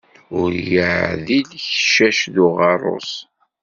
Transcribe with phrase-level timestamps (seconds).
[0.39, 3.11] Ur yeɛdil ccac d uɣerrus.